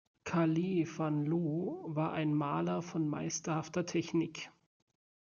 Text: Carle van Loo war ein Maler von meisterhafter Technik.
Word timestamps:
Carle 0.23 0.87
van 0.97 1.25
Loo 1.27 1.83
war 1.93 2.11
ein 2.13 2.33
Maler 2.33 2.81
von 2.81 3.07
meisterhafter 3.07 3.85
Technik. 3.85 4.49